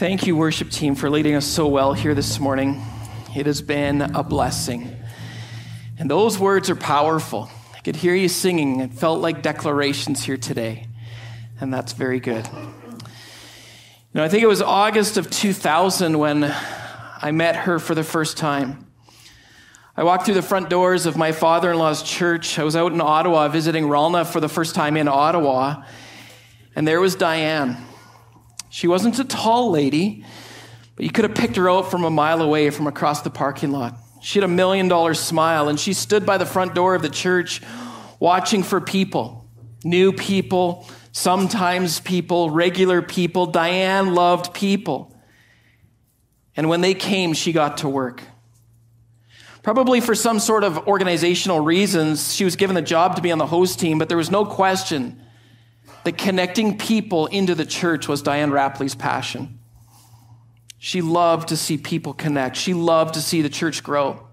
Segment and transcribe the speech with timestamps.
[0.00, 2.82] Thank you, worship team, for leading us so well here this morning.
[3.36, 4.96] It has been a blessing.
[5.98, 7.50] And those words are powerful.
[7.74, 8.80] I could hear you singing.
[8.80, 10.86] It felt like declarations here today.
[11.60, 12.48] And that's very good.
[12.50, 13.02] You
[14.14, 16.44] know, I think it was August of 2000 when
[17.20, 18.86] I met her for the first time.
[19.98, 22.58] I walked through the front doors of my father in law's church.
[22.58, 25.84] I was out in Ottawa visiting Ralna for the first time in Ottawa.
[26.74, 27.76] And there was Diane.
[28.70, 30.24] She wasn't a tall lady,
[30.94, 33.72] but you could have picked her out from a mile away from across the parking
[33.72, 33.96] lot.
[34.22, 37.10] She had a million dollar smile, and she stood by the front door of the
[37.10, 37.60] church
[38.18, 39.36] watching for people
[39.82, 43.46] new people, sometimes people, regular people.
[43.46, 45.16] Diane loved people.
[46.54, 48.22] And when they came, she got to work.
[49.62, 53.38] Probably for some sort of organizational reasons, she was given the job to be on
[53.38, 55.22] the host team, but there was no question
[56.04, 59.58] that connecting people into the church was Diane Rapley's passion.
[60.78, 62.56] She loved to see people connect.
[62.56, 64.26] She loved to see the church grow.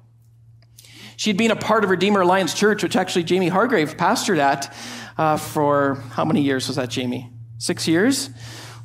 [1.18, 4.74] She'd been a part of Redeemer Alliance Church, which actually Jamie Hargrave pastored at
[5.18, 7.30] uh, for how many years was that, Jamie?
[7.58, 8.30] Six years?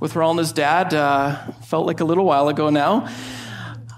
[0.00, 0.94] With Ralna's dad.
[0.94, 3.08] Uh, felt like a little while ago now.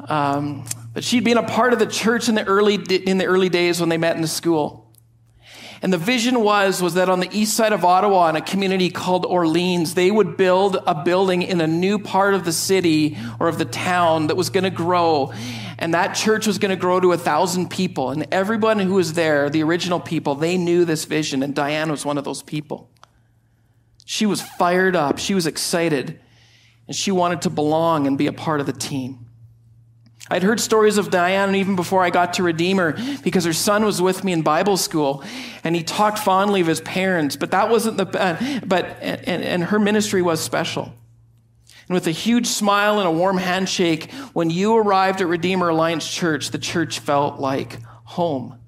[0.09, 3.48] Um, but she'd been a part of the church in the early in the early
[3.48, 4.84] days when they met in the school.
[5.85, 8.89] And the vision was, was that on the east side of Ottawa, in a community
[8.89, 13.49] called Orleans, they would build a building in a new part of the city or
[13.49, 15.35] of the town that was going to grow.
[15.79, 18.09] And that church was going to grow to a thousand people.
[18.09, 21.43] And everyone who was there, the original people, they knew this vision.
[21.43, 22.89] And Diane was one of those people.
[24.07, 25.19] She was fired up.
[25.19, 26.19] She was excited.
[26.87, 29.27] And she wanted to belong and be a part of the team.
[30.35, 34.03] I'd heard stories of Diane even before I got to Redeemer because her son was
[34.03, 35.23] with me in Bible school
[35.63, 39.62] and he talked fondly of his parents, but that wasn't the, uh, but, and, and
[39.62, 40.93] her ministry was special.
[41.87, 46.12] And with a huge smile and a warm handshake, when you arrived at Redeemer Alliance
[46.12, 48.59] Church, the church felt like home.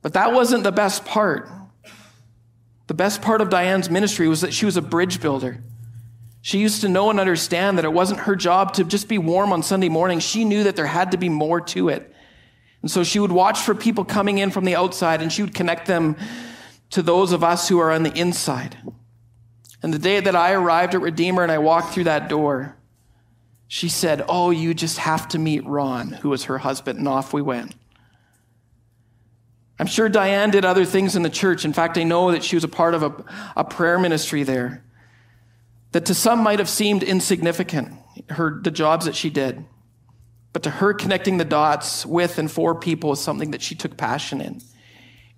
[0.00, 1.46] But that wasn't the best part.
[2.86, 5.62] The best part of Diane's ministry was that she was a bridge builder.
[6.44, 9.50] She used to know and understand that it wasn't her job to just be warm
[9.50, 10.18] on Sunday morning.
[10.18, 12.14] She knew that there had to be more to it.
[12.82, 15.54] And so she would watch for people coming in from the outside and she would
[15.54, 16.16] connect them
[16.90, 18.76] to those of us who are on the inside.
[19.82, 22.76] And the day that I arrived at Redeemer and I walked through that door,
[23.66, 27.32] she said, Oh, you just have to meet Ron, who was her husband, and off
[27.32, 27.74] we went.
[29.78, 31.64] I'm sure Diane did other things in the church.
[31.64, 33.24] In fact, I know that she was a part of a,
[33.56, 34.84] a prayer ministry there
[35.94, 37.92] that to some might have seemed insignificant,
[38.30, 39.64] her, the jobs that she did.
[40.52, 43.96] But to her, connecting the dots with and for people was something that she took
[43.96, 44.60] passion in.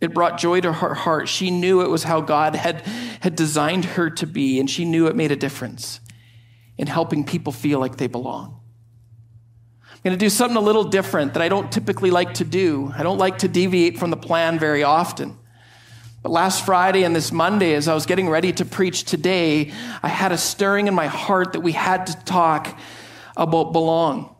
[0.00, 1.28] It brought joy to her heart.
[1.28, 2.80] She knew it was how God had,
[3.20, 6.00] had designed her to be, and she knew it made a difference
[6.78, 8.58] in helping people feel like they belong.
[9.92, 12.94] I'm going to do something a little different that I don't typically like to do.
[12.96, 15.36] I don't like to deviate from the plan very often.
[16.26, 19.70] But last Friday and this Monday, as I was getting ready to preach today,
[20.02, 22.76] I had a stirring in my heart that we had to talk
[23.36, 24.34] about belong,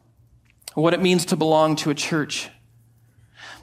[0.75, 2.49] what it means to belong to a church.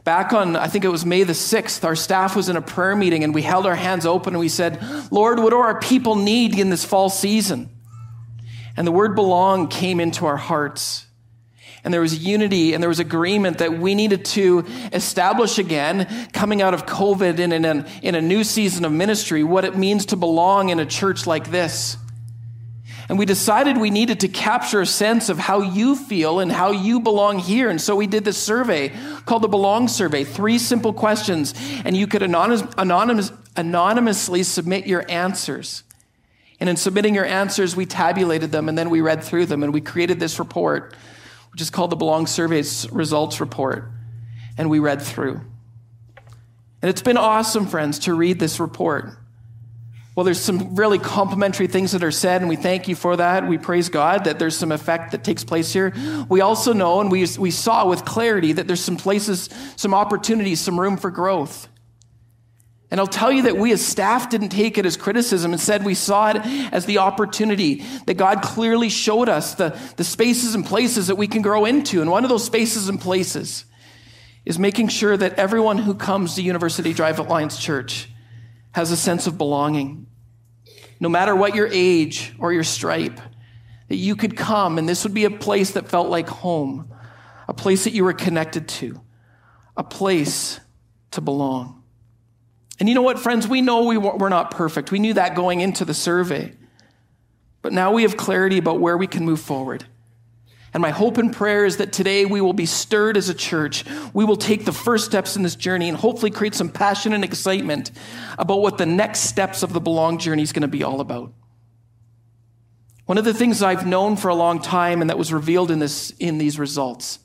[0.06, 2.95] Back on, I think it was May the 6th, our staff was in a prayer
[2.95, 4.81] meeting and we held our hands open and we said,
[5.12, 7.72] Lord, what do our people need in this fall season?
[8.78, 11.07] And the word belong came into our hearts
[11.83, 16.61] and there was unity and there was agreement that we needed to establish again, coming
[16.61, 20.07] out of COVID and in a, in a new season of ministry, what it means
[20.07, 21.97] to belong in a church like this.
[23.09, 26.71] And we decided we needed to capture a sense of how you feel and how
[26.71, 27.69] you belong here.
[27.69, 28.94] And so we did this survey
[29.25, 35.03] called the Belong Survey, three simple questions, and you could anonymous, anonymous, anonymously submit your
[35.11, 35.83] answers.
[36.61, 39.73] And in submitting your answers, we tabulated them and then we read through them and
[39.73, 40.95] we created this report
[41.53, 43.89] which is called the Belong Survey's Results Report,
[44.57, 45.39] and we read through.
[46.81, 49.05] And it's been awesome, friends, to read this report.
[50.15, 53.47] Well, there's some really complimentary things that are said, and we thank you for that.
[53.47, 55.94] We praise God that there's some effect that takes place here.
[56.27, 60.59] We also know, and we, we saw with clarity, that there's some places, some opportunities,
[60.59, 61.67] some room for growth.
[62.94, 65.51] And I'll tell you that we as staff didn't take it as criticism.
[65.51, 66.38] Instead, we saw it
[66.72, 71.25] as the opportunity that God clearly showed us the, the spaces and places that we
[71.25, 72.04] can grow into.
[72.04, 73.66] And one of those spaces and places
[74.45, 78.10] is making sure that everyone who comes to University Drive Alliance Church
[78.74, 80.06] has a sense of belonging.
[81.00, 83.19] No matter what your age or your stripe,
[83.88, 86.94] that you could come and this would be a place that felt like home,
[87.48, 89.01] a place that you were connected to,
[89.75, 90.60] a place
[91.10, 91.82] to belong.
[92.83, 93.47] And you know what, friends?
[93.47, 94.91] We know we we're not perfect.
[94.91, 96.51] We knew that going into the survey.
[97.62, 99.85] But now we have clarity about where we can move forward.
[100.74, 103.85] And my hope and prayer is that today we will be stirred as a church.
[104.13, 107.24] We will take the first steps in this journey and hopefully create some passion and
[107.24, 107.89] excitement
[108.38, 111.31] about what the next steps of the Belong journey is going to be all about.
[113.06, 115.80] One of the things I've known for a long time and that was revealed in,
[115.80, 117.19] this, in these results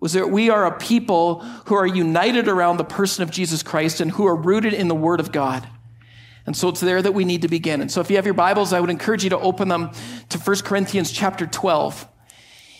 [0.00, 4.00] was that we are a people who are united around the person of Jesus Christ
[4.00, 5.68] and who are rooted in the Word of God.
[6.46, 7.80] And so it's there that we need to begin.
[7.80, 9.90] And so if you have your Bibles, I would encourage you to open them
[10.30, 12.08] to 1 Corinthians chapter 12.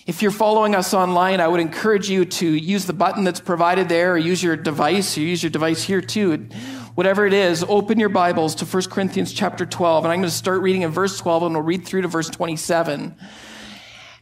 [0.06, 3.90] If you're following us online, I would encourage you to use the button that's provided
[3.90, 6.48] there or use your device or use your device here too.
[6.94, 10.06] Whatever it is, open your Bibles to 1 Corinthians chapter 12.
[10.06, 12.30] And I'm going to start reading in verse 12 and we'll read through to verse
[12.30, 13.16] 27.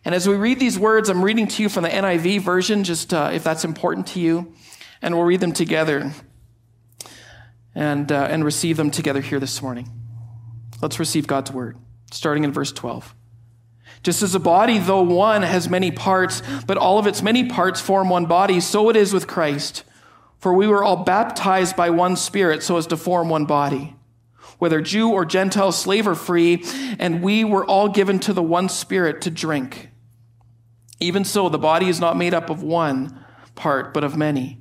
[0.06, 3.12] And as we read these words, I'm reading to you from the NIV version, just
[3.12, 4.54] uh, if that's important to you.
[5.02, 6.12] And we'll read them together
[7.74, 9.90] and, uh, and receive them together here this morning.
[10.80, 11.76] Let's receive God's word,
[12.12, 13.16] starting in verse 12.
[14.04, 17.80] Just as a body, though one, has many parts, but all of its many parts
[17.80, 19.82] form one body, so it is with Christ.
[20.38, 23.96] For we were all baptized by one Spirit so as to form one body,
[24.60, 26.62] whether Jew or Gentile, slave or free,
[27.00, 29.90] and we were all given to the one Spirit to drink.
[31.00, 34.60] Even so, the body is not made up of one part, but of many.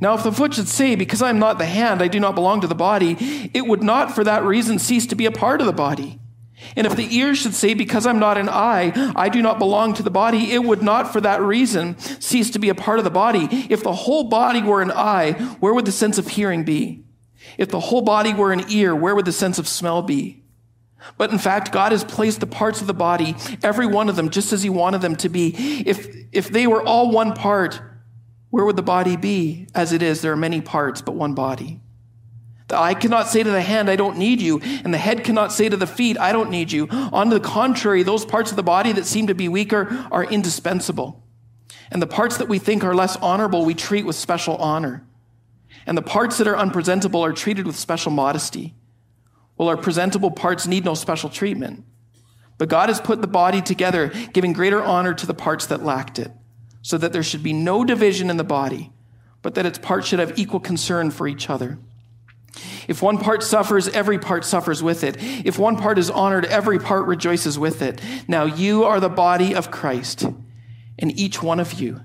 [0.00, 2.34] Now, if the foot should say, Because I am not the hand, I do not
[2.34, 5.60] belong to the body, it would not for that reason cease to be a part
[5.60, 6.20] of the body.
[6.74, 9.94] And if the ear should say, Because I'm not an eye, I do not belong
[9.94, 13.04] to the body, it would not for that reason cease to be a part of
[13.04, 13.48] the body.
[13.70, 17.04] If the whole body were an eye, where would the sense of hearing be?
[17.56, 20.42] If the whole body were an ear, where would the sense of smell be?
[21.16, 24.30] But in fact, God has placed the parts of the body, every one of them,
[24.30, 25.54] just as He wanted them to be.
[25.86, 27.80] If, if they were all one part,
[28.50, 29.68] where would the body be?
[29.74, 31.80] As it is, there are many parts, but one body.
[32.68, 34.60] The eye cannot say to the hand, I don't need you.
[34.60, 36.86] And the head cannot say to the feet, I don't need you.
[36.90, 41.22] On the contrary, those parts of the body that seem to be weaker are indispensable.
[41.90, 45.06] And the parts that we think are less honorable, we treat with special honor.
[45.86, 48.74] And the parts that are unpresentable are treated with special modesty.
[49.58, 51.84] Well, our presentable parts need no special treatment.
[52.56, 56.18] But God has put the body together, giving greater honor to the parts that lacked
[56.18, 56.30] it,
[56.80, 58.92] so that there should be no division in the body,
[59.42, 61.78] but that its parts should have equal concern for each other.
[62.88, 65.16] If one part suffers, every part suffers with it.
[65.20, 68.00] If one part is honored, every part rejoices with it.
[68.26, 70.24] Now you are the body of Christ,
[70.98, 72.00] and each one of you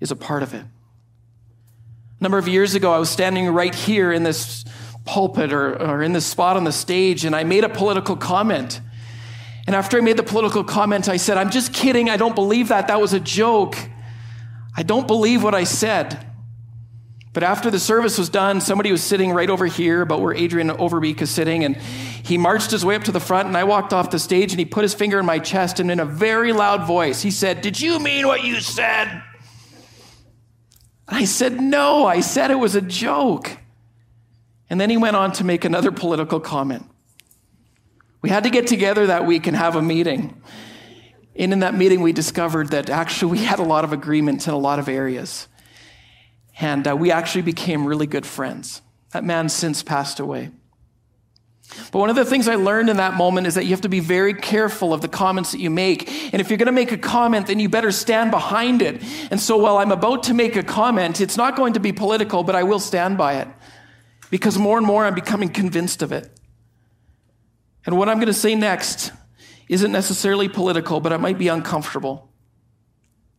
[0.00, 0.64] is a part of it.
[0.64, 4.64] A number of years ago, I was standing right here in this
[5.04, 8.80] pulpit or, or in this spot on the stage, and I made a political comment.
[9.66, 12.10] And after I made the political comment, I said, I'm just kidding.
[12.10, 12.88] I don't believe that.
[12.88, 13.76] That was a joke.
[14.76, 16.26] I don't believe what I said.
[17.32, 20.68] But after the service was done, somebody was sitting right over here, about where Adrian
[20.68, 23.94] Overbeek is sitting, and he marched his way up to the front, and I walked
[23.94, 26.52] off the stage, and he put his finger in my chest, and in a very
[26.52, 29.22] loud voice, he said, Did you mean what you said?
[31.08, 33.56] I said, No, I said it was a joke.
[34.72, 36.86] And then he went on to make another political comment.
[38.22, 40.40] We had to get together that week and have a meeting.
[41.36, 44.54] And in that meeting, we discovered that actually we had a lot of agreements in
[44.54, 45.46] a lot of areas.
[46.58, 48.80] And uh, we actually became really good friends.
[49.10, 50.52] That man since passed away.
[51.90, 53.90] But one of the things I learned in that moment is that you have to
[53.90, 56.10] be very careful of the comments that you make.
[56.32, 59.02] And if you're going to make a comment, then you better stand behind it.
[59.30, 62.42] And so while I'm about to make a comment, it's not going to be political,
[62.42, 63.48] but I will stand by it.
[64.32, 66.26] Because more and more I'm becoming convinced of it.
[67.84, 69.12] And what I'm going to say next
[69.68, 72.30] isn't necessarily political, but it might be uncomfortable.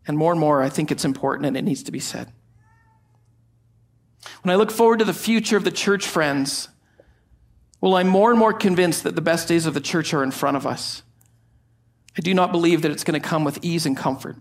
[0.05, 2.31] And more and more, I think it's important and it needs to be said.
[4.43, 6.69] When I look forward to the future of the church, friends,
[7.81, 10.29] well, I'm more and more convinced that the best days of the church are in
[10.29, 11.01] front of us.
[12.15, 14.35] I do not believe that it's going to come with ease and comfort.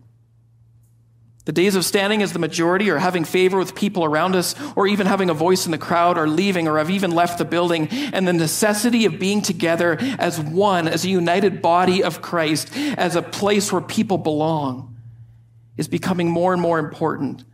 [1.45, 4.87] The days of standing as the majority or having favor with people around us or
[4.87, 7.89] even having a voice in the crowd or leaving or have even left the building
[7.91, 13.17] and the necessity of being together as one, as a united body of Christ, as
[13.17, 14.97] a place where people belong
[15.77, 17.45] is becoming more and more important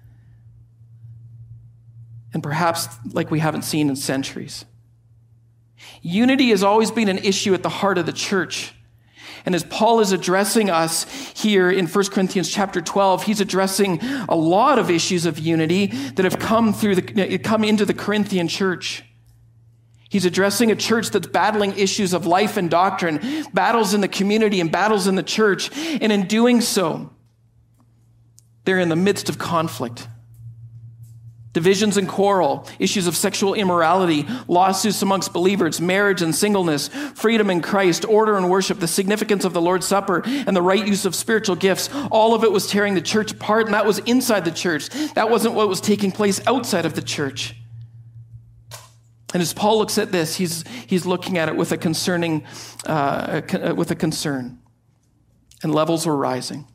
[2.32, 4.64] and perhaps like we haven't seen in centuries.
[6.02, 8.74] Unity has always been an issue at the heart of the church.
[9.46, 11.04] And as Paul is addressing us
[11.34, 16.24] here in 1 Corinthians chapter 12, he's addressing a lot of issues of unity that
[16.24, 19.04] have come through the, uh, come into the Corinthian church.
[20.10, 24.60] He's addressing a church that's battling issues of life and doctrine, battles in the community
[24.60, 25.70] and battles in the church.
[25.76, 27.10] And in doing so,
[28.64, 30.08] they're in the midst of conflict
[31.58, 36.86] divisions and quarrel, issues of sexual immorality, lawsuits amongst believers, marriage and singleness,
[37.16, 40.86] freedom in Christ, order and worship, the significance of the Lord's Supper, and the right
[40.86, 41.90] use of spiritual gifts.
[42.12, 44.88] All of it was tearing the church apart, and that was inside the church.
[45.14, 47.56] That wasn't what was taking place outside of the church.
[49.34, 52.46] And as Paul looks at this, he's, he's looking at it with a concerning,
[52.86, 53.40] uh,
[53.74, 54.60] with a concern.
[55.64, 56.68] And levels were rising.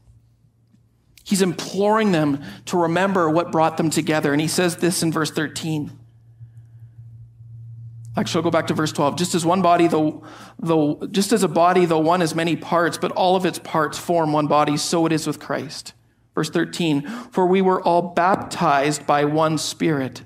[1.24, 4.34] He's imploring them to remember what brought them together.
[4.34, 5.92] And he says this in verse 13.
[8.16, 9.16] Actually, I'll go back to verse 12.
[9.16, 10.24] Just as one body, though,
[10.60, 13.98] though, just as a body, though one has many parts, but all of its parts
[13.98, 15.94] form one body, so it is with Christ.
[16.36, 17.08] Verse 13.
[17.32, 20.24] For we were all baptized by one Spirit,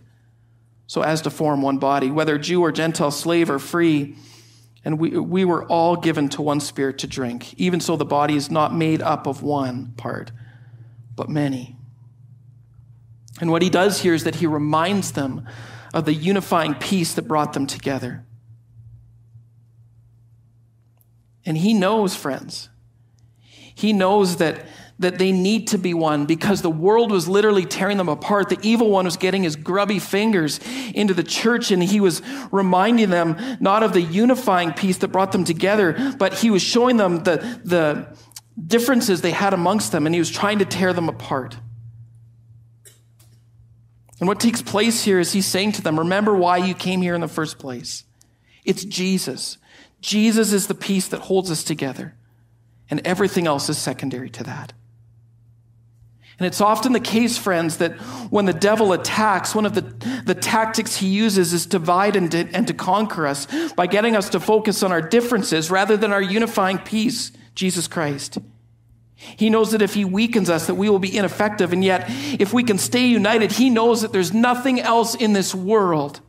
[0.87, 4.15] so as to form one body, whether Jew or Gentile, slave or free.
[4.83, 7.53] And we, we were all given to one Spirit to drink.
[7.59, 10.31] Even so, the body is not made up of one part
[11.17, 11.75] but many.
[13.41, 15.45] And what he does here is that he reminds them
[15.93, 18.23] of the unifying piece that brought them together.
[21.45, 22.69] And he knows, friends,
[23.73, 24.65] he knows that,
[24.99, 28.49] that they need to be one because the world was literally tearing them apart.
[28.49, 30.59] The evil one was getting his grubby fingers
[30.93, 32.21] into the church and he was
[32.51, 36.97] reminding them not of the unifying piece that brought them together, but he was showing
[36.97, 38.17] them the, the,
[38.65, 41.57] differences they had amongst them, and he was trying to tear them apart.
[44.19, 47.13] And what takes place here is he's saying to them, Remember why you came here
[47.13, 48.03] in the first place.
[48.65, 49.57] It's Jesus.
[50.01, 52.15] Jesus is the piece that holds us together,
[52.89, 54.73] and everything else is secondary to that.
[56.39, 57.93] And it's often the case, friends, that
[58.29, 59.81] when the devil attacks, one of the,
[60.23, 64.29] the tactics he uses is divide and to, and to conquer us by getting us
[64.29, 68.37] to focus on our differences rather than our unifying piece Jesus Christ.
[69.15, 71.73] He knows that if he weakens us, that we will be ineffective.
[71.73, 72.05] And yet,
[72.39, 76.21] if we can stay united, he knows that there's nothing else in this world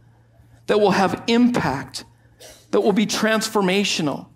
[0.68, 2.04] that will have impact,
[2.70, 4.28] that will be transformational,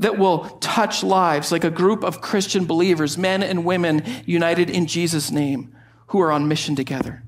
[0.00, 4.86] that will touch lives like a group of Christian believers, men and women united in
[4.86, 5.72] Jesus' name,
[6.08, 7.22] who are on mission together.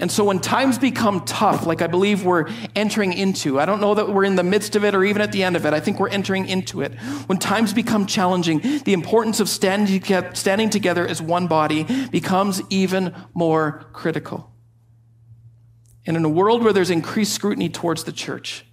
[0.00, 3.94] And so when times become tough, like I believe we're entering into, I don't know
[3.94, 5.74] that we're in the midst of it or even at the end of it.
[5.74, 6.94] I think we're entering into it.
[7.26, 10.00] When times become challenging, the importance of standing,
[10.70, 14.52] together as one body becomes even more critical.
[16.06, 18.64] And in a world where there's increased scrutiny towards the church,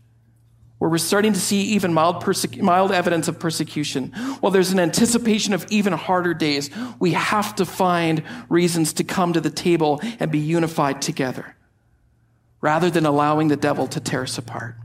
[0.80, 2.26] where we're starting to see even mild,
[2.62, 4.12] mild evidence of persecution.
[4.40, 6.70] While there's an anticipation of even harder days,
[7.00, 11.56] we have to find reasons to come to the table and be unified together
[12.62, 14.76] rather than allowing the devil to tear us apart.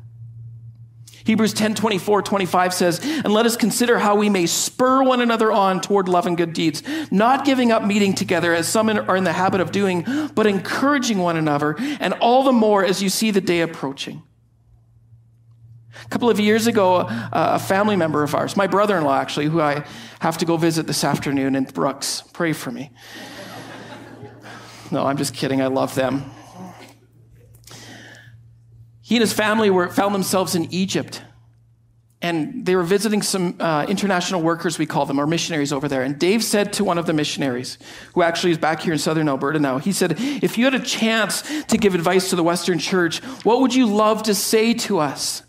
[1.24, 5.50] Hebrews 10 24, 25 says, And let us consider how we may spur one another
[5.50, 9.24] on toward love and good deeds, not giving up meeting together as some are in
[9.24, 13.30] the habit of doing, but encouraging one another, and all the more as you see
[13.30, 14.22] the day approaching.
[16.04, 19.46] A couple of years ago, a family member of ours, my brother in law actually,
[19.46, 19.84] who I
[20.20, 22.90] have to go visit this afternoon in Brooks, pray for me.
[24.90, 25.60] No, I'm just kidding.
[25.60, 26.30] I love them.
[29.00, 31.22] He and his family were, found themselves in Egypt.
[32.22, 36.02] And they were visiting some uh, international workers, we call them, or missionaries over there.
[36.02, 37.76] And Dave said to one of the missionaries,
[38.14, 40.80] who actually is back here in southern Alberta now, he said, If you had a
[40.80, 45.00] chance to give advice to the Western church, what would you love to say to
[45.00, 45.42] us?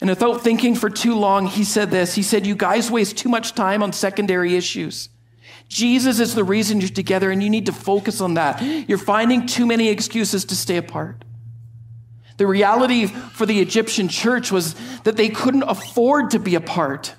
[0.00, 2.14] And without thinking for too long, he said this.
[2.14, 5.08] He said, You guys waste too much time on secondary issues.
[5.68, 8.62] Jesus is the reason you're together, and you need to focus on that.
[8.88, 11.24] You're finding too many excuses to stay apart.
[12.38, 17.14] The reality for the Egyptian church was that they couldn't afford to be apart.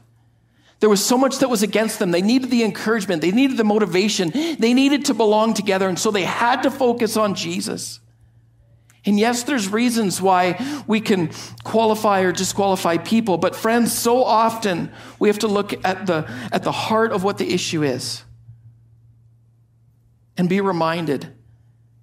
[0.79, 2.11] There was so much that was against them.
[2.11, 6.09] They needed the encouragement, they needed the motivation, they needed to belong together, and so
[6.09, 7.99] they had to focus on Jesus.
[9.09, 11.31] And yes, there's reasons why we can
[11.63, 16.61] qualify or disqualify people, but friends, so often we have to look at the, at
[16.61, 18.23] the heart of what the issue is
[20.37, 21.33] and be reminded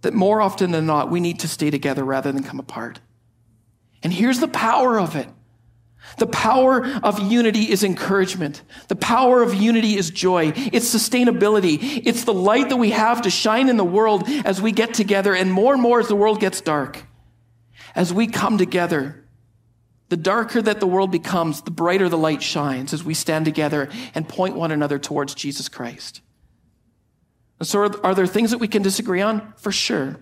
[0.01, 2.99] that more often than not, we need to stay together rather than come apart.
[4.03, 5.29] And here's the power of it.
[6.19, 8.63] The power of unity is encouragement.
[8.89, 10.53] The power of unity is joy.
[10.57, 12.03] It's sustainability.
[12.05, 15.35] It's the light that we have to shine in the world as we get together
[15.35, 17.05] and more and more as the world gets dark.
[17.95, 19.25] As we come together,
[20.09, 23.89] the darker that the world becomes, the brighter the light shines as we stand together
[24.15, 26.21] and point one another towards Jesus Christ.
[27.63, 29.55] So, are there things that we can disagree on?
[29.57, 30.21] For sure.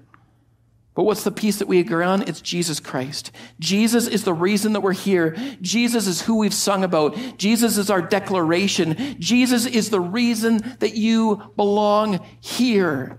[0.95, 2.23] But what's the piece that we agree on?
[2.23, 3.33] It's Jesus Christ.
[3.59, 5.37] Jesus is the reason that we're here.
[5.61, 7.17] Jesus is who we've sung about.
[7.37, 9.17] Jesus is our declaration.
[9.19, 13.19] Jesus is the reason that you belong here.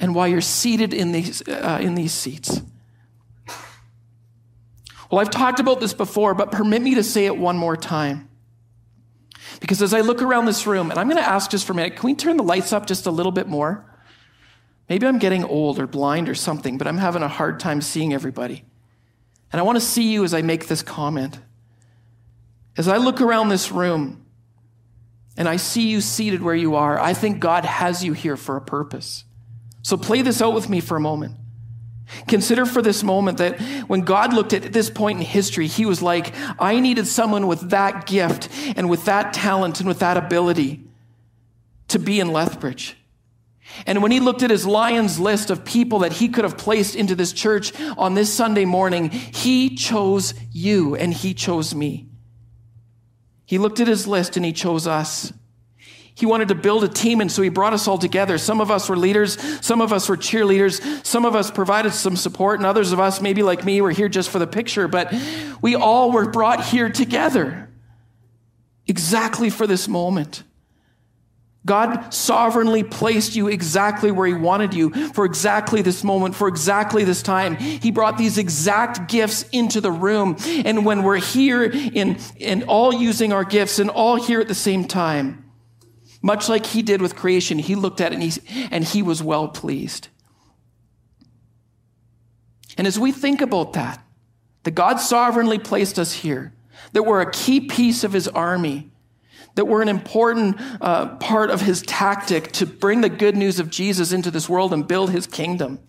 [0.00, 2.60] and why you're seated in these, uh, in these seats.
[5.10, 8.28] Well, I've talked about this before, but permit me to say it one more time.
[9.60, 11.76] Because as I look around this room, and I'm going to ask just for a
[11.76, 13.84] minute, can we turn the lights up just a little bit more?
[14.88, 18.14] Maybe I'm getting old or blind or something, but I'm having a hard time seeing
[18.14, 18.64] everybody.
[19.52, 21.38] And I want to see you as I make this comment.
[22.76, 24.24] As I look around this room
[25.36, 28.56] and I see you seated where you are, I think God has you here for
[28.56, 29.24] a purpose.
[29.82, 31.36] So play this out with me for a moment.
[32.26, 36.00] Consider for this moment that when God looked at this point in history, he was
[36.00, 40.84] like, I needed someone with that gift and with that talent and with that ability
[41.88, 42.97] to be in Lethbridge.
[43.86, 46.94] And when he looked at his lion's list of people that he could have placed
[46.94, 52.08] into this church on this Sunday morning, he chose you and he chose me.
[53.46, 55.32] He looked at his list and he chose us.
[56.14, 58.38] He wanted to build a team, and so he brought us all together.
[58.38, 62.16] Some of us were leaders, some of us were cheerleaders, some of us provided some
[62.16, 65.14] support, and others of us, maybe like me, were here just for the picture, but
[65.62, 67.70] we all were brought here together
[68.88, 70.42] exactly for this moment.
[71.66, 77.04] God sovereignly placed you exactly where He wanted you for exactly this moment, for exactly
[77.04, 77.56] this time.
[77.56, 80.36] He brought these exact gifts into the room.
[80.64, 84.54] And when we're here in, in all using our gifts and all here at the
[84.54, 85.44] same time,
[86.22, 89.22] much like he did with creation, he looked at it and he, and he was
[89.22, 90.08] well pleased.
[92.76, 94.02] And as we think about that,
[94.62, 96.54] that God sovereignly placed us here,
[96.92, 98.90] that we're a key piece of his army,
[99.58, 103.68] that we're an important uh, part of his tactic to bring the good news of
[103.68, 105.80] Jesus into this world and build his kingdom,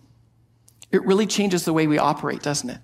[0.90, 2.78] it really changes the way we operate, doesn't it?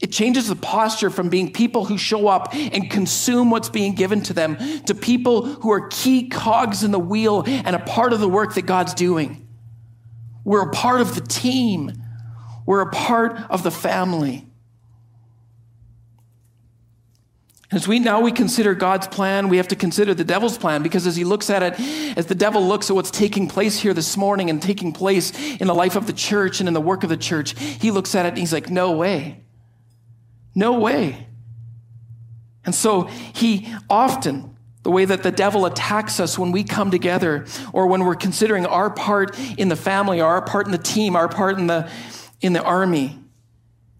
[0.00, 4.24] It changes the posture from being people who show up and consume what's being given
[4.24, 4.56] to them
[4.86, 8.54] to people who are key cogs in the wheel and a part of the work
[8.54, 9.46] that God's doing.
[10.42, 11.92] We're a part of the team.
[12.66, 14.48] We're a part of the family.
[17.74, 21.08] As we now we consider God's plan, we have to consider the devil's plan because
[21.08, 24.16] as he looks at it, as the devil looks at what's taking place here this
[24.16, 27.08] morning and taking place in the life of the church and in the work of
[27.08, 29.42] the church, he looks at it and he's like, no way.
[30.54, 31.26] No way.
[32.64, 37.44] And so he often, the way that the devil attacks us when we come together
[37.72, 41.28] or when we're considering our part in the family, our part in the team, our
[41.28, 41.90] part in the,
[42.40, 43.18] in the army,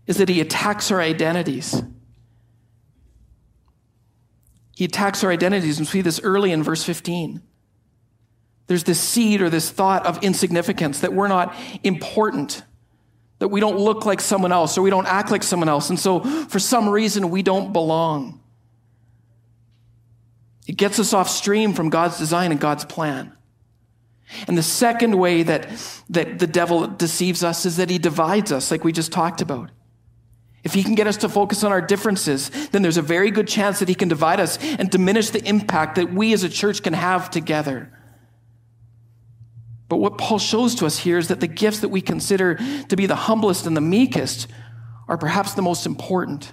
[0.07, 1.83] is that he attacks our identities.
[4.75, 7.41] He attacks our identities, and we see this early in verse 15.
[8.67, 12.63] There's this seed or this thought of insignificance that we're not important
[13.39, 15.91] that we don't look like someone else or we don't act like someone else.
[15.91, 18.41] And so, for some reason, we don't belong.
[20.67, 23.33] It gets us off stream from God's design and God's plan.
[24.47, 25.69] And the second way that,
[26.09, 29.71] that the devil deceives us is that he divides us, like we just talked about.
[30.64, 33.46] If he can get us to focus on our differences, then there's a very good
[33.46, 36.83] chance that he can divide us and diminish the impact that we as a church
[36.83, 37.92] can have together.
[39.88, 42.96] But what Paul shows to us here is that the gifts that we consider to
[42.96, 44.48] be the humblest and the meekest
[45.07, 46.53] are perhaps the most important.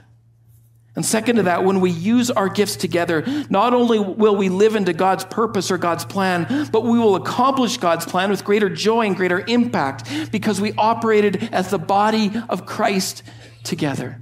[0.93, 4.75] And second to that, when we use our gifts together, not only will we live
[4.75, 9.05] into God's purpose or God's plan, but we will accomplish God's plan with greater joy
[9.05, 13.23] and greater impact because we operated as the body of Christ
[13.63, 14.21] together.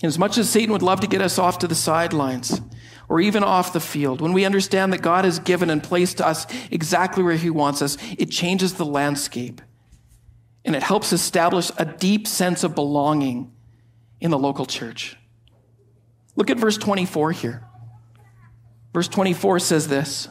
[0.00, 2.60] And as much as Satan would love to get us off to the sidelines,
[3.08, 6.46] or even off the field, when we understand that God has given and placed us
[6.70, 9.60] exactly where He wants us, it changes the landscape.
[10.64, 13.52] And it helps establish a deep sense of belonging
[14.20, 15.16] in the local church.
[16.36, 17.64] Look at verse 24 here.
[18.92, 20.28] Verse 24 says this.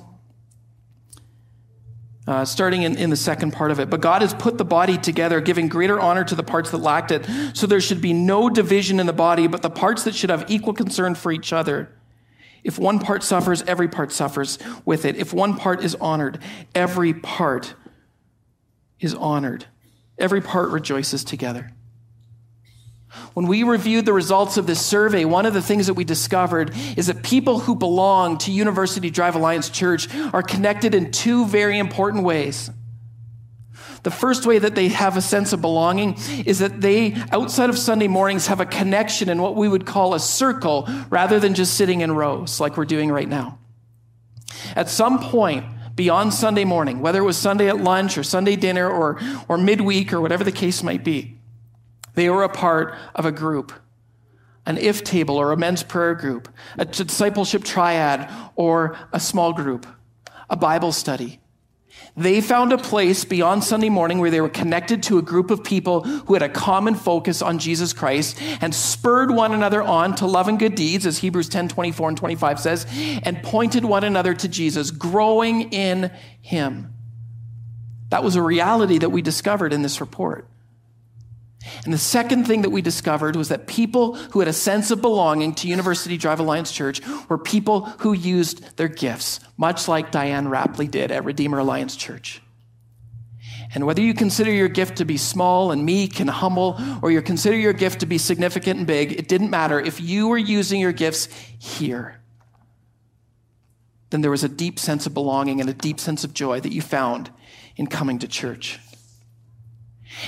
[2.27, 3.89] Uh, starting in, in the second part of it.
[3.89, 7.09] But God has put the body together, giving greater honor to the parts that lacked
[7.09, 7.25] it.
[7.53, 10.43] So there should be no division in the body, but the parts that should have
[10.51, 11.89] equal concern for each other.
[12.65, 15.15] If one part suffers, every part suffers with it.
[15.15, 16.39] If one part is honored,
[16.75, 17.75] every part
[18.99, 19.67] is honored.
[20.17, 21.71] Every part rejoices together.
[23.33, 26.73] When we reviewed the results of this survey, one of the things that we discovered
[26.97, 31.79] is that people who belong to University Drive Alliance Church are connected in two very
[31.79, 32.69] important ways.
[34.03, 37.77] The first way that they have a sense of belonging is that they, outside of
[37.77, 41.75] Sunday mornings, have a connection in what we would call a circle rather than just
[41.75, 43.59] sitting in rows like we're doing right now.
[44.75, 45.65] At some point,
[45.95, 50.13] beyond Sunday morning, whether it was Sunday at lunch or Sunday dinner or, or midweek
[50.13, 51.36] or whatever the case might be,
[52.17, 53.71] they were a part of a group,
[54.65, 59.85] an if table or a men's prayer group, a discipleship triad or a small group,
[60.49, 61.39] a Bible study,
[62.15, 65.63] They found a place beyond Sunday morning where they were connected to a group of
[65.63, 70.25] people who had a common focus on Jesus Christ and spurred one another on to
[70.25, 72.87] love and good deeds, as Hebrews 10 24 and 25 says,
[73.21, 76.95] and pointed one another to Jesus, growing in Him.
[78.09, 80.49] That was a reality that we discovered in this report.
[81.83, 85.01] And the second thing that we discovered was that people who had a sense of
[85.01, 90.47] belonging to University Drive Alliance Church were people who used their gifts, much like Diane
[90.47, 92.41] Rapley did at Redeemer Alliance Church.
[93.73, 97.21] And whether you consider your gift to be small and meek and humble, or you
[97.21, 99.79] consider your gift to be significant and big, it didn't matter.
[99.79, 101.27] If you were using your gifts
[101.59, 102.19] here,
[104.09, 106.71] then there was a deep sense of belonging and a deep sense of joy that
[106.71, 107.29] you found
[107.75, 108.79] in coming to church.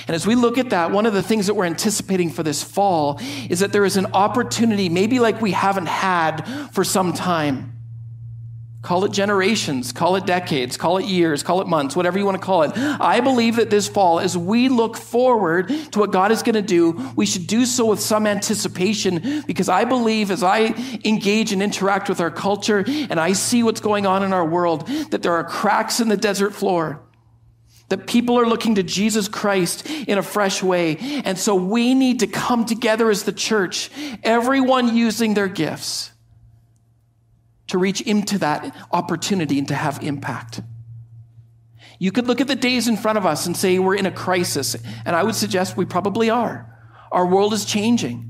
[0.06, 2.62] And as we look at that, one of the things that we're anticipating for this
[2.62, 7.76] fall is that there is an opportunity, maybe like we haven't had for some time.
[8.82, 12.40] Call it generations, call it decades, call it years, call it months, whatever you want
[12.40, 12.72] to call it.
[12.74, 16.62] I believe that this fall, as we look forward to what God is going to
[16.62, 20.74] do, we should do so with some anticipation because I believe as I
[21.04, 24.86] engage and interact with our culture and I see what's going on in our world,
[25.10, 27.02] that there are cracks in the desert floor
[27.90, 30.96] that people are looking to Jesus Christ in a fresh way.
[31.24, 33.90] And so we need to come together as the church,
[34.22, 36.12] everyone using their gifts
[37.66, 40.60] to reach into that opportunity and to have impact.
[41.98, 44.10] You could look at the days in front of us and say we're in a
[44.10, 46.66] crisis, and I would suggest we probably are.
[47.12, 48.29] Our world is changing.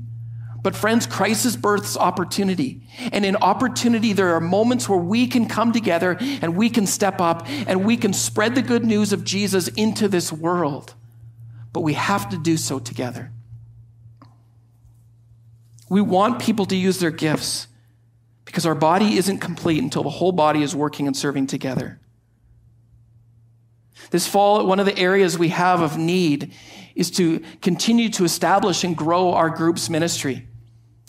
[0.63, 2.81] But friends, crisis births opportunity.
[3.11, 7.19] And in opportunity, there are moments where we can come together and we can step
[7.19, 10.93] up and we can spread the good news of Jesus into this world.
[11.73, 13.31] But we have to do so together.
[15.89, 17.67] We want people to use their gifts
[18.45, 21.99] because our body isn't complete until the whole body is working and serving together.
[24.11, 26.53] This fall, one of the areas we have of need
[26.95, 30.47] is to continue to establish and grow our group's ministry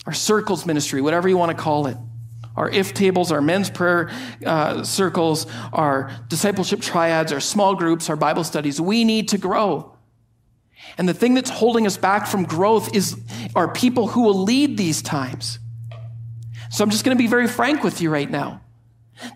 [0.05, 1.97] our circles ministry, whatever you want to call it.
[2.55, 4.11] Our if tables, our men's prayer
[4.45, 8.79] uh, circles, our discipleship triads, our small groups, our Bible studies.
[8.79, 9.95] We need to grow.
[10.97, 13.19] And the thing that's holding us back from growth is
[13.55, 15.57] our people who will lead these times.
[16.69, 18.61] So I'm just going to be very frank with you right now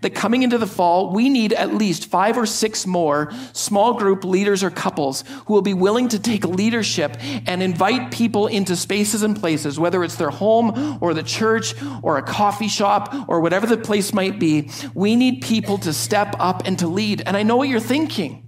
[0.02, 4.24] that coming into the fall, we need at least five or six more small group
[4.24, 9.24] leaders or couples who will be willing to take leadership and invite people into spaces
[9.24, 13.68] and places, whether it's their home or the church or a coffee shop or whatever
[13.68, 14.70] the place might be.
[14.94, 17.22] We need people to step up and to lead.
[17.26, 18.44] And I know what you're thinking.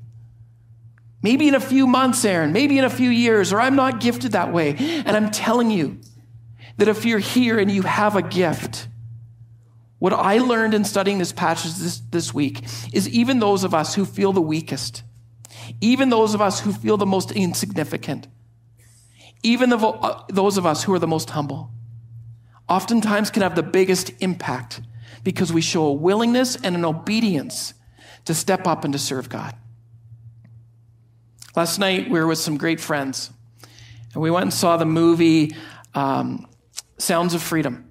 [1.21, 4.31] Maybe in a few months, Aaron, maybe in a few years, or I'm not gifted
[4.31, 4.75] that way.
[4.77, 5.99] And I'm telling you
[6.77, 8.87] that if you're here and you have a gift,
[9.99, 13.95] what I learned in studying this passage this, this week is even those of us
[13.95, 15.03] who feel the weakest,
[15.81, 18.27] even those of us who feel the most insignificant,
[19.43, 21.69] even the, uh, those of us who are the most humble,
[22.69, 24.81] oftentimes can have the biggest impact
[25.23, 27.73] because we show a willingness and an obedience
[28.23, 29.53] to step up and to serve God.
[31.55, 33.31] Last night, we were with some great friends,
[34.13, 35.55] and we went and saw the movie
[35.93, 36.47] um,
[36.97, 37.88] Sounds of Freedom.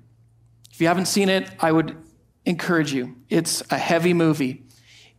[0.78, 1.96] If you haven't seen it, I would
[2.44, 3.16] encourage you.
[3.28, 4.62] It's a heavy movie.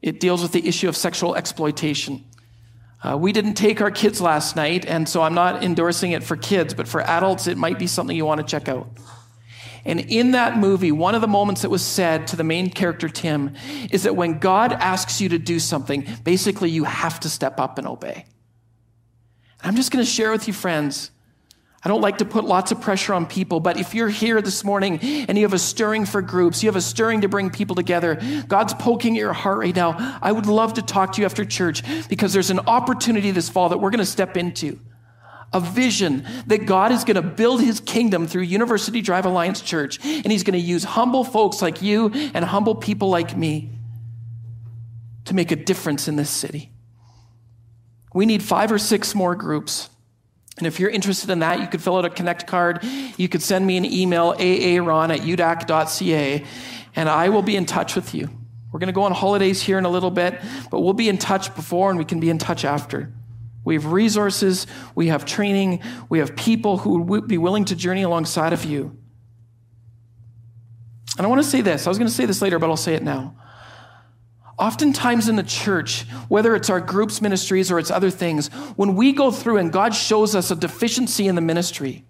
[0.02, 2.24] It deals with the issue of sexual exploitation.
[3.04, 6.38] Uh, we didn't take our kids last night, and so I'm not endorsing it for
[6.38, 8.88] kids, but for adults, it might be something you want to check out.
[9.84, 13.10] And in that movie, one of the moments that was said to the main character,
[13.10, 13.54] Tim,
[13.92, 17.78] is that when God asks you to do something, basically you have to step up
[17.78, 18.28] and obey.
[19.62, 21.12] I'm just going to share with you, friends,
[21.84, 24.66] I don't like to put lots of pressure on people, but if you're here this
[24.66, 27.76] morning and you have a stirring for groups, you have a stirring to bring people
[27.76, 30.18] together, God's poking at your heart right now.
[30.22, 33.70] I would love to talk to you after church because there's an opportunity this fall
[33.70, 34.80] that we're going to step into.
[35.54, 40.00] A vision that God is going to build his kingdom through University Drive Alliance Church,
[40.04, 43.72] and he's going to use humble folks like you and humble people like me
[45.26, 46.72] to make a difference in this city.
[48.14, 49.90] We need five or six more groups.
[50.60, 52.84] And if you're interested in that, you could fill out a connect card.
[52.84, 56.46] You could send me an email, aaron at udac.ca,
[56.96, 58.30] and I will be in touch with you.
[58.72, 61.18] We're going to go on holidays here in a little bit, but we'll be in
[61.18, 63.12] touch before and we can be in touch after.
[63.64, 68.04] We have resources, we have training, we have people who would be willing to journey
[68.04, 68.98] alongside of you.
[71.18, 71.88] And I want to say this.
[71.88, 73.36] I was going to say this later, but I'll say it now.
[74.60, 79.14] Oftentimes in the church, whether it's our groups ministries or it's other things, when we
[79.14, 82.04] go through and God shows us a deficiency in the ministry,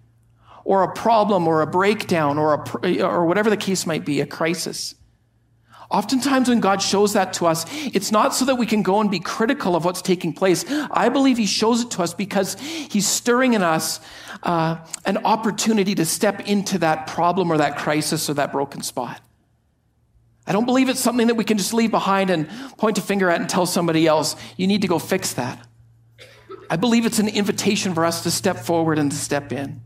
[0.64, 4.26] or a problem, or a breakdown, or, a, or whatever the case might be, a
[4.26, 4.94] crisis,
[5.90, 9.10] Oftentimes, when God shows that to us, it's not so that we can go and
[9.10, 10.64] be critical of what's taking place.
[10.68, 13.98] I believe He shows it to us because He's stirring in us
[14.44, 19.20] uh, an opportunity to step into that problem or that crisis or that broken spot.
[20.50, 23.30] I don't believe it's something that we can just leave behind and point a finger
[23.30, 25.64] at and tell somebody else, you need to go fix that.
[26.68, 29.80] I believe it's an invitation for us to step forward and to step in.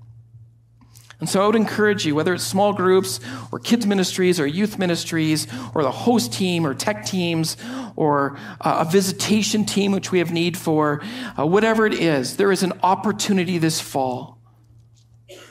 [1.20, 3.20] And so I would encourage you, whether it's small groups
[3.53, 7.59] or kids ministries or youth ministries or the host team or tech teams
[7.94, 11.03] or uh, a visitation team, which we have need for,
[11.38, 14.38] uh, whatever it is, there is an opportunity this fall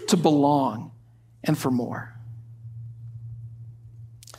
[0.08, 0.92] to belong
[1.44, 2.13] and for more.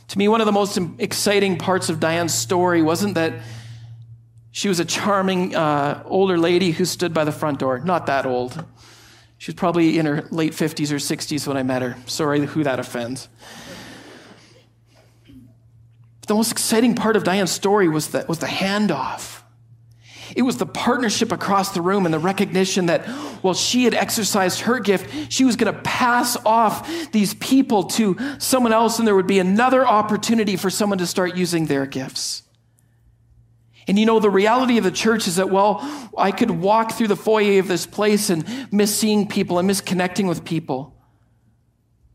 [0.09, 3.41] To me, one of the most exciting parts of Diane's story wasn't that
[4.51, 8.25] she was a charming uh, older lady who stood by the front door, not that
[8.25, 8.63] old
[9.37, 11.95] she was probably in her late 50s or 60s when I met her.
[12.07, 13.27] Sorry who that offends.
[16.19, 19.41] But the most exciting part of Diane's story was the, was the handoff.
[20.35, 23.05] It was the partnership across the room and the recognition that
[23.41, 28.17] while she had exercised her gift, she was going to pass off these people to
[28.37, 32.43] someone else, and there would be another opportunity for someone to start using their gifts.
[33.87, 35.79] And you know, the reality of the church is that, well,
[36.17, 39.79] I could walk through the foyer of this place and miss seeing people and miss
[39.79, 40.97] connecting with people.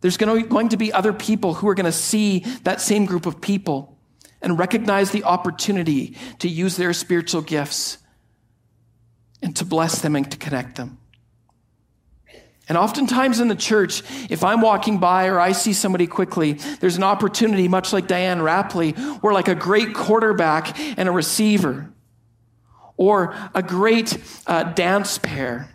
[0.03, 3.41] There's going to be other people who are going to see that same group of
[3.41, 3.97] people
[4.43, 7.99] and recognize the opportunity to use their spiritual gifts
[9.43, 10.99] and to bless them and to connect them.
[12.69, 16.97] And oftentimes in the church, if I'm walking by or I see somebody quickly, there's
[16.97, 21.91] an opportunity, much like Diane Rapley, where like a great quarterback and a receiver,
[22.97, 25.69] or a great uh, dance pair,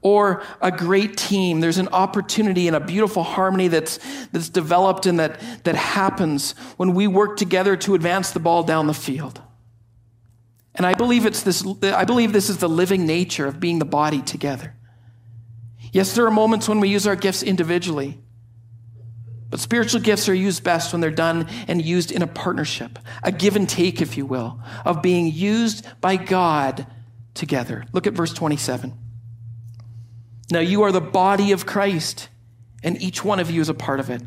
[0.00, 1.60] or a great team.
[1.60, 6.94] There's an opportunity and a beautiful harmony that's, that's developed and that, that happens when
[6.94, 9.42] we work together to advance the ball down the field.
[10.74, 13.84] And I believe it's this, I believe this is the living nature of being the
[13.84, 14.74] body together.
[15.92, 18.18] Yes, there are moments when we use our gifts individually,
[19.50, 23.30] but spiritual gifts are used best when they're done and used in a partnership, a
[23.30, 26.86] give and take, if you will, of being used by God
[27.34, 27.84] together.
[27.92, 28.92] Look at verse 27.
[30.50, 32.28] Now you are the body of Christ,
[32.82, 34.22] and each one of you is a part of it.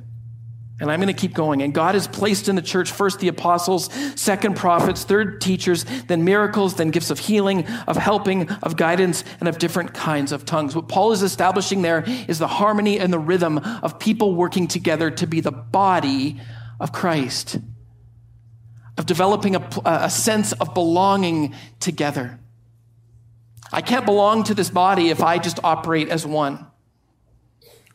[0.80, 1.64] And I'm going to keep going.
[1.64, 6.24] And God has placed in the church first the apostles, second prophets, third teachers, then
[6.24, 10.76] miracles, then gifts of healing, of helping, of guidance, and of different kinds of tongues.
[10.76, 15.10] What Paul is establishing there is the harmony and the rhythm of people working together
[15.10, 16.40] to be the body
[16.80, 17.58] of Christ,
[19.00, 22.40] of developing a, a sense of belonging together.
[23.72, 26.68] I can't belong to this body if I just operate as one.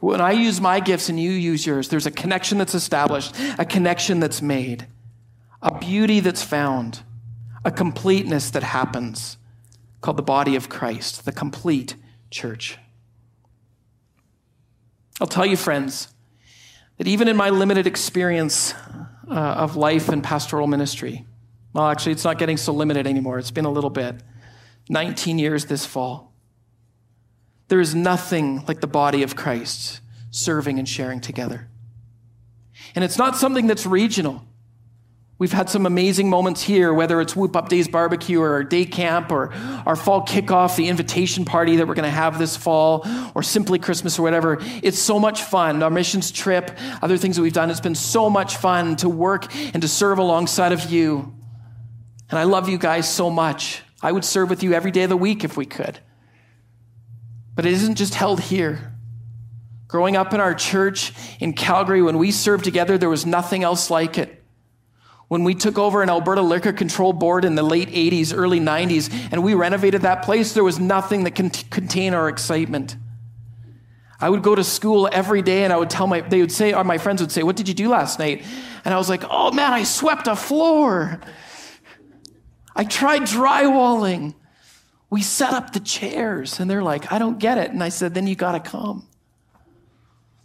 [0.02, 3.64] When I use my gifts and you use yours, there's a connection that's established, a
[3.64, 4.88] connection that's made,
[5.62, 7.04] a beauty that's found,
[7.64, 9.36] a completeness that happens
[10.00, 11.94] called the body of Christ, the complete
[12.32, 12.78] church.
[15.20, 16.12] I'll tell you, friends,
[16.98, 18.74] that even in my limited experience
[19.30, 21.24] uh, of life and pastoral ministry,
[21.74, 23.38] well, actually, it's not getting so limited anymore.
[23.38, 24.16] It's been a little bit.
[24.88, 26.31] 19 years this fall.
[27.68, 31.68] There is nothing like the body of Christ serving and sharing together.
[32.94, 34.44] And it's not something that's regional.
[35.38, 38.84] We've had some amazing moments here, whether it's Whoop Up Days Barbecue or our day
[38.84, 39.52] camp or
[39.84, 43.80] our fall kickoff, the invitation party that we're going to have this fall, or simply
[43.80, 44.58] Christmas or whatever.
[44.84, 45.82] It's so much fun.
[45.82, 46.70] Our missions trip,
[47.02, 50.18] other things that we've done, it's been so much fun to work and to serve
[50.18, 51.34] alongside of you.
[52.30, 53.82] And I love you guys so much.
[54.00, 55.98] I would serve with you every day of the week if we could.
[57.54, 58.92] But it isn't just held here.
[59.88, 63.90] Growing up in our church in Calgary, when we served together, there was nothing else
[63.90, 64.42] like it.
[65.28, 69.10] When we took over an Alberta Liquor Control Board in the late 80s, early 90s,
[69.30, 72.96] and we renovated that place, there was nothing that could contain our excitement.
[74.20, 76.72] I would go to school every day and I would tell my, they would say,
[76.72, 78.44] or my friends would say, What did you do last night?
[78.84, 81.20] And I was like, Oh man, I swept a floor.
[82.76, 84.34] I tried drywalling
[85.12, 86.58] we set up the chairs.
[86.58, 87.70] And they're like, I don't get it.
[87.70, 89.06] And I said, then you got to come.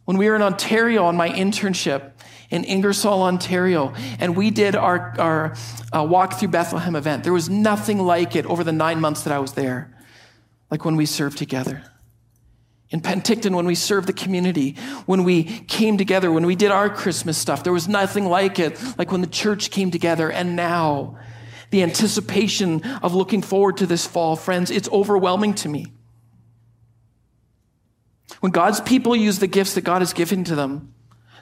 [0.04, 2.12] When we were in Ontario on my internship
[2.50, 5.56] in Ingersoll, Ontario, and we did our, our
[5.94, 9.32] uh, walk through Bethlehem event, there was nothing like it over the nine months that
[9.32, 9.96] I was there,
[10.70, 11.84] like when we served together.
[12.90, 14.76] In Penticton, when we served the community,
[15.06, 18.78] when we came together, when we did our Christmas stuff, there was nothing like it,
[18.98, 20.30] like when the church came together.
[20.30, 21.18] And now,
[21.70, 25.88] the anticipation of looking forward to this fall, friends, it's overwhelming to me.
[28.40, 30.94] When God's people use the gifts that God has given to them,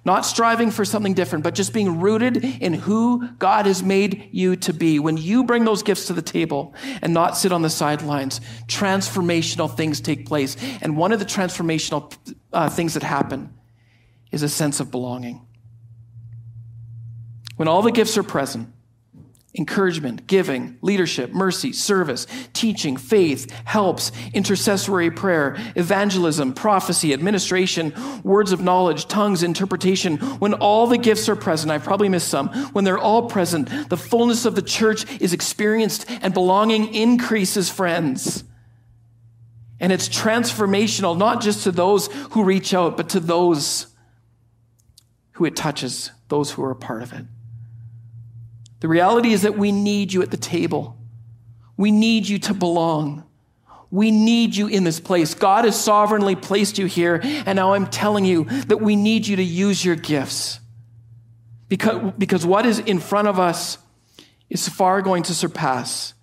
[0.05, 4.55] Not striving for something different, but just being rooted in who God has made you
[4.57, 4.99] to be.
[4.99, 9.75] When you bring those gifts to the table and not sit on the sidelines, transformational
[9.75, 10.57] things take place.
[10.83, 12.15] And one of the transformational
[12.53, 13.51] uh, things that happen
[14.31, 15.43] is a sense of belonging.
[17.55, 18.69] When all the gifts are present,
[19.57, 28.61] encouragement, giving, leadership, mercy, service, teaching, faith, helps, intercessory prayer, evangelism, prophecy, administration, words of
[28.61, 30.17] knowledge, tongues, interpretation.
[30.17, 33.97] When all the gifts are present, I've probably missed some, when they're all present, the
[33.97, 38.43] fullness of the church is experienced and belonging increases, friends.
[39.79, 43.87] And it's transformational, not just to those who reach out, but to those
[45.33, 47.25] who it touches, those who are a part of it.
[48.85, 50.95] The reality is that we need you at the table.
[51.75, 53.23] We need you to belong.
[53.89, 55.33] We need you in this place.
[55.33, 59.37] God has sovereignly placed you here, and now I'm telling you that we need you
[59.37, 60.59] to use your gifts.
[61.67, 63.79] Because, because what is in front of us
[64.51, 66.13] is far going to surpass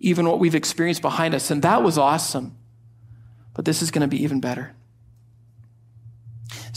[0.00, 1.52] even what we've experienced behind us.
[1.52, 2.56] And that was awesome.
[3.54, 4.74] But this is going to be even better.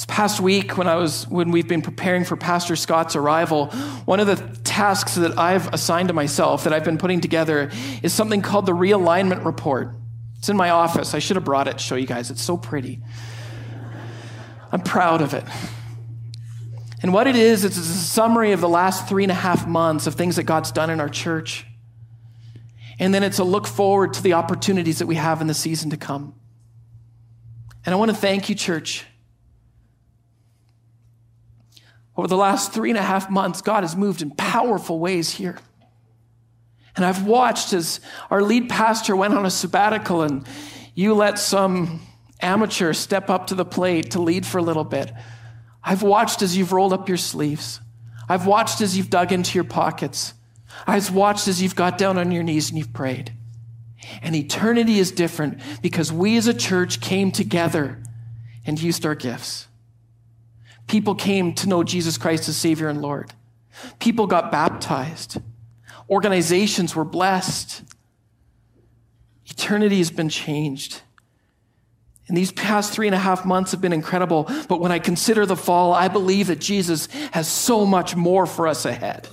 [0.02, 3.68] This past week, when I was when we've been preparing for Pastor Scott's arrival,
[4.06, 7.70] one of the tasks that I've assigned to myself that I've been putting together
[8.02, 9.94] is something called the realignment report.
[10.40, 11.14] It's in my office.
[11.14, 12.32] I should have brought it to show you guys.
[12.32, 13.00] It's so pretty.
[14.72, 15.44] I'm proud of it.
[17.04, 20.08] And what it is, it's a summary of the last three and a half months
[20.08, 21.68] of things that God's done in our church.
[22.98, 25.92] And then it's a look forward to the opportunities that we have in the season
[25.92, 26.34] to come.
[27.86, 29.06] And I want to thank you, church.
[32.22, 35.58] Over the last three and a half months, God has moved in powerful ways here.
[36.96, 40.46] And I've watched as our lead pastor went on a sabbatical and
[40.94, 42.00] you let some
[42.40, 45.12] amateur step up to the plate to lead for a little bit.
[45.84, 47.82] I've watched as you've rolled up your sleeves.
[48.30, 50.36] I've watched as you've dug into your pockets.
[50.86, 53.34] I've watched as you've got down on your knees and you've prayed.
[54.22, 57.98] And eternity is different because we as a church came together
[58.64, 59.66] and used our gifts.
[60.92, 63.32] People came to know Jesus Christ as Savior and Lord.
[64.00, 65.38] People got baptized.
[66.10, 67.82] Organizations were blessed.
[69.50, 71.02] Eternity has been changed.
[72.28, 74.52] And these past three and a half months have been incredible.
[74.68, 78.68] But when I consider the fall, I believe that Jesus has so much more for
[78.68, 79.30] us ahead.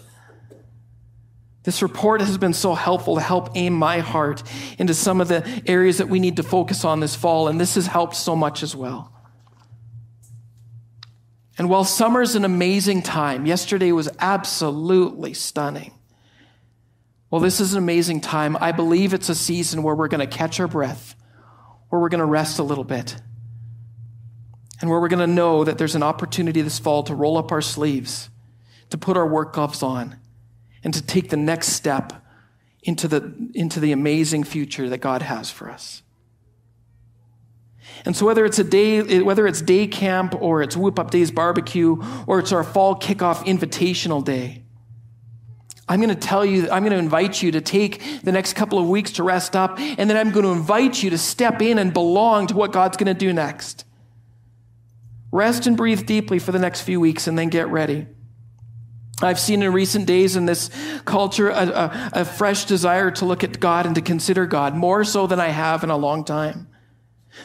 [1.65, 4.45] This report has been so helpful to help aim my heart
[4.79, 7.75] into some of the areas that we need to focus on this fall, and this
[7.75, 9.13] has helped so much as well.
[11.59, 15.93] And while summer's an amazing time, yesterday was absolutely stunning.
[17.31, 18.57] Well, this is an amazing time.
[18.61, 21.17] I believe it's a season where we're going to catch our breath,
[21.89, 23.17] where we're going to rest a little bit,
[24.81, 27.51] and where we're going to know that there's an opportunity this fall to roll up
[27.51, 28.31] our sleeves,
[28.91, 30.17] to put our work gloves on,
[30.85, 32.13] and to take the next step
[32.85, 36.03] into the, into the amazing future that God has for us.
[38.05, 41.31] And so whether it's a day, whether it's day camp or it's Whoop Up Days
[41.31, 44.65] barbecue or it's our fall kickoff invitational day,
[45.89, 48.79] I'm going to tell you, I'm going to invite you to take the next couple
[48.79, 51.79] of weeks to rest up, and then I'm going to invite you to step in
[51.79, 53.87] and belong to what God's going to do next.
[55.33, 58.07] Rest and breathe deeply for the next few weeks and then get ready.
[59.21, 60.71] I've seen in recent days in this
[61.05, 65.05] culture a, a, a fresh desire to look at God and to consider God more
[65.05, 66.69] so than I have in a long time.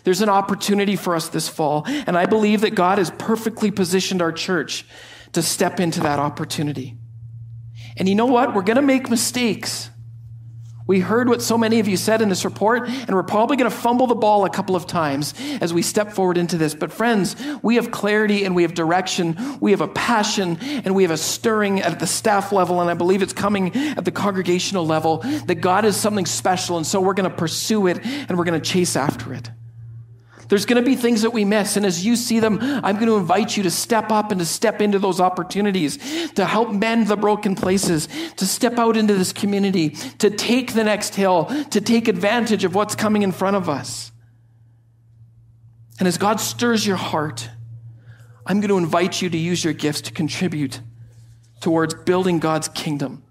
[0.04, 4.22] There's an opportunity for us this fall, and I believe that God has perfectly positioned
[4.22, 4.86] our church
[5.34, 6.98] to step into that opportunity.
[7.98, 8.54] And you know what?
[8.54, 9.90] We're going to make mistakes.
[10.86, 13.72] We heard what so many of you said in this report, and we're probably going
[13.72, 16.76] to fumble the ball a couple of times as we step forward into this.
[16.76, 19.38] But, friends, we have clarity and we have direction.
[19.62, 22.96] We have a passion and we have a stirring at the staff level, and I
[22.96, 26.76] believe it's coming at the congregational level that God is something special.
[26.76, 29.50] And so we're going to pursue it and we're going to chase after it.
[30.50, 31.78] There's going to be things that we miss.
[31.78, 34.46] And as you see them, I'm going to invite you to step up and to
[34.46, 35.98] step into those opportunities,
[36.34, 40.84] to help mend the broken places, to step out into this community, to take the
[40.84, 44.12] next hill, to take advantage of what's coming in front of us.
[46.00, 47.50] And as God stirs your heart,
[48.46, 50.82] I'm going to invite you to use your gifts to contribute
[51.62, 53.24] towards building God's kingdom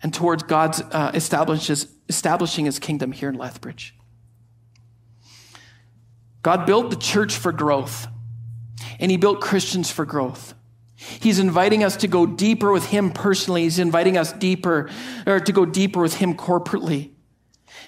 [0.00, 3.97] and towards God's uh, establishes, establishing his kingdom here in Lethbridge.
[6.48, 8.06] God built the church for growth,
[8.98, 10.54] and He built Christians for growth.
[10.96, 13.64] He's inviting us to go deeper with Him personally.
[13.64, 14.88] He's inviting us deeper,
[15.26, 17.10] or to go deeper with Him corporately.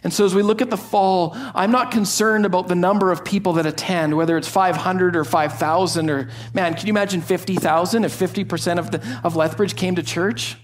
[0.04, 3.24] And so, as we look at the fall, I'm not concerned about the number of
[3.24, 8.12] people that attend, whether it's 500 or 5,000 or, man, can you imagine 50,000 if
[8.12, 10.58] 50% of, the, of Lethbridge came to church?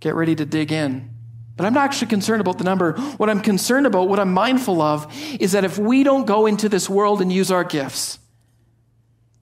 [0.00, 1.08] Get ready to dig in.
[1.60, 2.94] But I'm not actually concerned about the number.
[3.18, 6.70] What I'm concerned about, what I'm mindful of, is that if we don't go into
[6.70, 8.18] this world and use our gifts,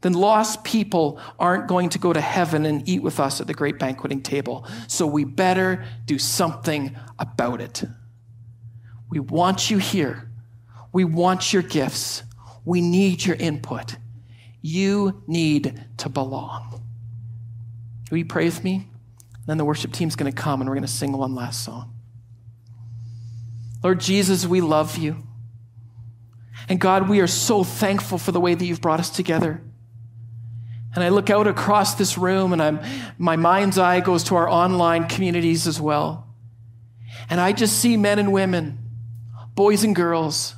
[0.01, 3.55] then lost people aren't going to go to heaven and eat with us at the
[3.55, 4.67] great banqueting table.
[4.89, 7.85] So we better do something about it.
[9.09, 10.29] We want you here.
[10.93, 12.25] We want your gifts.
[12.65, 13.95] We need your input.
[14.61, 16.83] You need to belong.
[18.11, 18.89] Will you pray with me?
[19.47, 21.95] Then the worship team's going to come and we're going to sing one last song.
[23.83, 25.17] Lord Jesus, we love you.
[26.69, 29.63] And God, we are so thankful for the way that you've brought us together.
[30.95, 32.81] And I look out across this room and I'm,
[33.19, 36.27] my mind's eye goes to our online communities as well.
[37.31, 38.79] And I just see men and women,
[39.55, 40.55] boys and girls,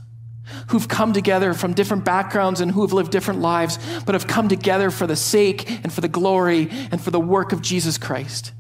[0.69, 4.49] who've come together from different backgrounds and who have lived different lives, but have come
[4.49, 8.53] together for the sake and for the glory and for the work of Jesus Christ.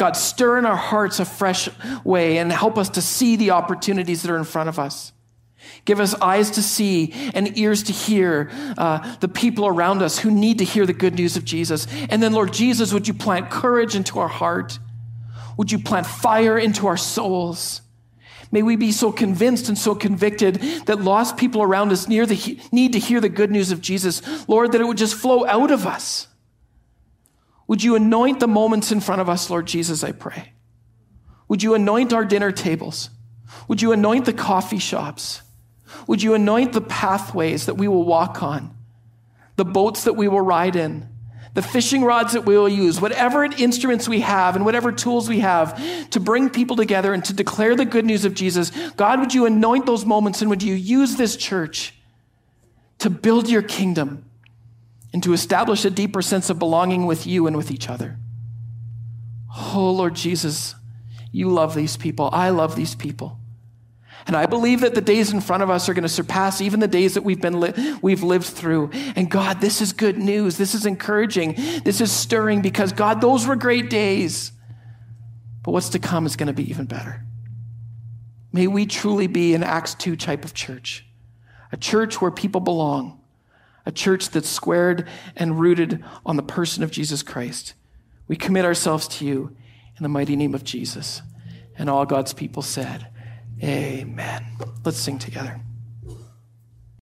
[0.00, 1.68] God, stir in our hearts a fresh
[2.04, 5.12] way and help us to see the opportunities that are in front of us.
[5.84, 10.30] Give us eyes to see and ears to hear uh, the people around us who
[10.30, 11.86] need to hear the good news of Jesus.
[12.08, 14.78] And then, Lord Jesus, would you plant courage into our heart?
[15.58, 17.82] Would you plant fire into our souls?
[18.50, 22.94] May we be so convinced and so convicted that lost people around us the, need
[22.94, 25.86] to hear the good news of Jesus, Lord, that it would just flow out of
[25.86, 26.26] us.
[27.70, 30.54] Would you anoint the moments in front of us, Lord Jesus, I pray?
[31.46, 33.10] Would you anoint our dinner tables?
[33.68, 35.42] Would you anoint the coffee shops?
[36.08, 38.76] Would you anoint the pathways that we will walk on,
[39.54, 41.08] the boats that we will ride in,
[41.54, 45.38] the fishing rods that we will use, whatever instruments we have and whatever tools we
[45.38, 48.72] have to bring people together and to declare the good news of Jesus?
[48.96, 51.94] God, would you anoint those moments and would you use this church
[52.98, 54.24] to build your kingdom?
[55.12, 58.18] And to establish a deeper sense of belonging with you and with each other.
[59.56, 60.74] Oh, Lord Jesus,
[61.32, 62.30] you love these people.
[62.32, 63.38] I love these people.
[64.26, 66.80] And I believe that the days in front of us are going to surpass even
[66.80, 68.90] the days that we've been li- we've lived through.
[69.16, 70.56] And God, this is good news.
[70.56, 71.54] This is encouraging.
[71.84, 74.52] This is stirring because God, those were great days.
[75.62, 77.24] But what's to come is going to be even better.
[78.52, 81.06] May we truly be an Acts 2 type of church,
[81.72, 83.19] a church where people belong
[83.90, 87.74] a church that's squared and rooted on the person of Jesus Christ.
[88.28, 89.56] We commit ourselves to you
[89.96, 91.22] in the mighty name of Jesus.
[91.76, 93.08] And all God's people said,
[93.60, 94.46] Amen.
[94.84, 95.60] Let's sing together.